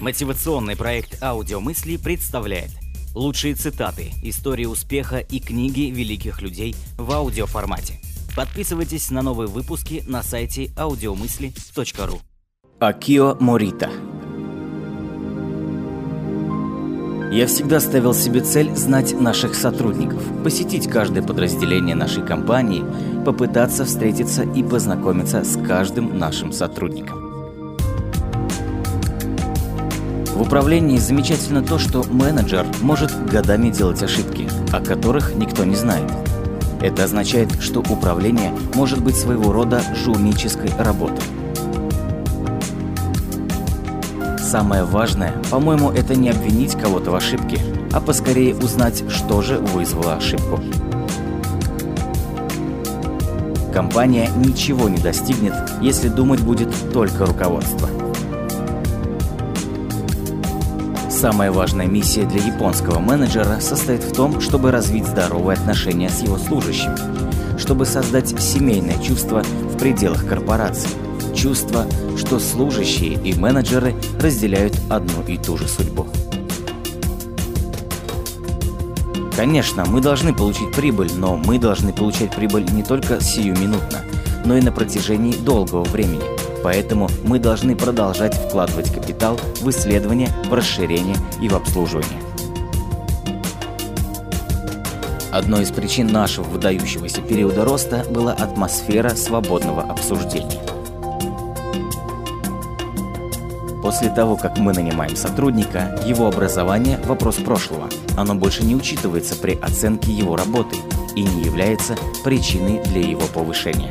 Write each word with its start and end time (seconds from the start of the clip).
Мотивационный 0.00 0.76
проект 0.76 1.22
«Аудиомысли» 1.22 1.98
представляет 1.98 2.70
лучшие 3.14 3.54
цитаты, 3.54 4.12
истории 4.22 4.64
успеха 4.64 5.18
и 5.18 5.40
книги 5.40 5.90
великих 5.90 6.40
людей 6.40 6.74
в 6.96 7.12
аудиоформате. 7.12 8.00
Подписывайтесь 8.34 9.10
на 9.10 9.20
новые 9.20 9.48
выпуски 9.48 10.02
на 10.06 10.22
сайте 10.22 10.66
audiomысли.ру 10.76 12.18
Акио 12.78 13.36
Морита 13.40 13.90
Я 17.30 17.46
всегда 17.46 17.78
ставил 17.78 18.14
себе 18.14 18.40
цель 18.40 18.74
знать 18.74 19.12
наших 19.12 19.54
сотрудников, 19.54 20.22
посетить 20.42 20.88
каждое 20.88 21.22
подразделение 21.22 21.94
нашей 21.94 22.24
компании, 22.24 22.84
попытаться 23.24 23.84
встретиться 23.84 24.44
и 24.44 24.62
познакомиться 24.62 25.44
с 25.44 25.56
каждым 25.62 26.18
нашим 26.18 26.52
сотрудником. 26.52 27.29
В 30.40 30.44
управлении 30.44 30.96
замечательно 30.96 31.62
то, 31.62 31.78
что 31.78 32.02
менеджер 32.04 32.64
может 32.80 33.30
годами 33.30 33.68
делать 33.68 34.02
ошибки, 34.02 34.48
о 34.72 34.80
которых 34.80 35.34
никто 35.34 35.66
не 35.66 35.76
знает. 35.76 36.10
Это 36.80 37.04
означает, 37.04 37.60
что 37.60 37.80
управление 37.80 38.50
может 38.74 39.04
быть 39.04 39.16
своего 39.16 39.52
рода 39.52 39.82
жульнической 39.94 40.70
работой. 40.78 41.22
Самое 44.38 44.84
важное, 44.84 45.34
по-моему, 45.50 45.90
это 45.90 46.14
не 46.14 46.30
обвинить 46.30 46.72
кого-то 46.72 47.10
в 47.10 47.16
ошибке, 47.16 47.58
а 47.92 48.00
поскорее 48.00 48.54
узнать, 48.54 49.04
что 49.10 49.42
же 49.42 49.58
вызвало 49.58 50.14
ошибку. 50.14 50.58
Компания 53.74 54.30
ничего 54.36 54.88
не 54.88 54.96
достигнет, 54.96 55.52
если 55.82 56.08
думать 56.08 56.40
будет 56.40 56.70
только 56.94 57.26
руководство. 57.26 57.89
Самая 61.20 61.52
важная 61.52 61.86
миссия 61.86 62.24
для 62.24 62.42
японского 62.42 62.98
менеджера 62.98 63.60
состоит 63.60 64.02
в 64.02 64.14
том, 64.14 64.40
чтобы 64.40 64.70
развить 64.70 65.06
здоровые 65.06 65.58
отношения 65.58 66.08
с 66.08 66.22
его 66.22 66.38
служащими, 66.38 66.96
чтобы 67.58 67.84
создать 67.84 68.30
семейное 68.40 68.98
чувство 69.02 69.42
в 69.42 69.76
пределах 69.76 70.26
корпорации, 70.26 70.88
чувство, 71.36 71.84
что 72.16 72.38
служащие 72.38 73.22
и 73.22 73.38
менеджеры 73.38 73.94
разделяют 74.18 74.74
одну 74.88 75.22
и 75.28 75.36
ту 75.36 75.58
же 75.58 75.68
судьбу. 75.68 76.06
Конечно, 79.36 79.84
мы 79.84 80.00
должны 80.00 80.34
получить 80.34 80.72
прибыль, 80.72 81.10
но 81.14 81.36
мы 81.36 81.58
должны 81.58 81.92
получать 81.92 82.34
прибыль 82.34 82.64
не 82.72 82.82
только 82.82 83.20
сиюминутно, 83.20 83.98
но 84.46 84.56
и 84.56 84.62
на 84.62 84.72
протяжении 84.72 85.34
долгого 85.34 85.84
времени– 85.84 86.24
Поэтому 86.62 87.08
мы 87.24 87.38
должны 87.38 87.74
продолжать 87.74 88.34
вкладывать 88.34 88.92
капитал 88.92 89.38
в 89.60 89.70
исследование, 89.70 90.28
в 90.48 90.52
расширение 90.52 91.16
и 91.40 91.48
в 91.48 91.54
обслуживание. 91.54 92.20
Одной 95.32 95.62
из 95.62 95.70
причин 95.70 96.08
нашего 96.08 96.44
выдающегося 96.44 97.22
периода 97.22 97.64
роста 97.64 98.04
была 98.10 98.32
атмосфера 98.32 99.10
свободного 99.10 99.82
обсуждения. 99.82 100.60
После 103.80 104.10
того, 104.10 104.36
как 104.36 104.58
мы 104.58 104.72
нанимаем 104.72 105.16
сотрудника, 105.16 105.98
его 106.04 106.26
образование– 106.26 106.98
вопрос 107.04 107.36
прошлого. 107.36 107.88
Оно 108.16 108.34
больше 108.34 108.64
не 108.64 108.74
учитывается 108.74 109.36
при 109.36 109.58
оценке 109.58 110.12
его 110.12 110.36
работы 110.36 110.76
и 111.16 111.22
не 111.22 111.42
является 111.42 111.96
причиной 112.22 112.82
для 112.84 113.00
его 113.00 113.26
повышения. 113.32 113.90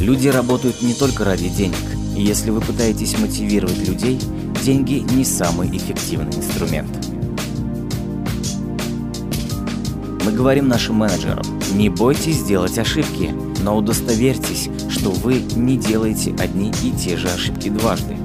Люди 0.00 0.28
работают 0.28 0.80
не 0.80 0.94
только 0.94 1.24
ради 1.24 1.48
денег. 1.48 1.76
И 2.16 2.22
если 2.22 2.50
вы 2.50 2.60
пытаетесь 2.60 3.18
мотивировать 3.18 3.78
людей, 3.88 4.18
деньги 4.64 5.04
не 5.14 5.24
самый 5.24 5.68
эффективный 5.76 6.34
инструмент. 6.36 6.88
Мы 10.24 10.32
говорим 10.32 10.68
нашим 10.68 10.96
менеджерам, 10.96 11.44
не 11.72 11.88
бойтесь 11.88 12.42
делать 12.42 12.78
ошибки, 12.78 13.34
но 13.62 13.76
удостоверьтесь, 13.76 14.68
что 14.88 15.10
вы 15.10 15.40
не 15.56 15.76
делаете 15.76 16.34
одни 16.38 16.70
и 16.82 16.92
те 16.92 17.16
же 17.16 17.28
ошибки 17.28 17.68
дважды. 17.68 18.16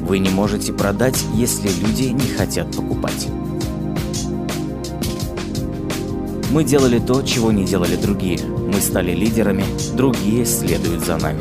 Вы 0.00 0.18
не 0.18 0.30
можете 0.30 0.72
продать, 0.72 1.22
если 1.34 1.68
люди 1.68 2.04
не 2.04 2.34
хотят 2.36 2.74
покупать. 2.74 3.28
Мы 6.54 6.62
делали 6.62 7.00
то, 7.00 7.20
чего 7.22 7.50
не 7.50 7.64
делали 7.64 7.96
другие. 7.96 8.38
Мы 8.46 8.80
стали 8.80 9.10
лидерами, 9.10 9.64
другие 9.96 10.46
следуют 10.46 11.04
за 11.04 11.16
нами. 11.16 11.40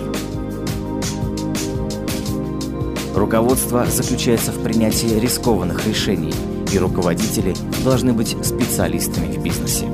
Руководство 3.16 3.86
заключается 3.86 4.52
в 4.52 4.64
принятии 4.64 5.20
рискованных 5.20 5.86
решений, 5.86 6.34
и 6.72 6.80
руководители 6.80 7.54
должны 7.84 8.12
быть 8.12 8.36
специалистами 8.44 9.32
в 9.32 9.44
бизнесе. 9.44 9.86